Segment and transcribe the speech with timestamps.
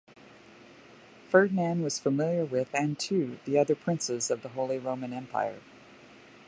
[1.29, 5.61] Ferdinand was familiar with, and to, the other princes of the Holy Roman Empire.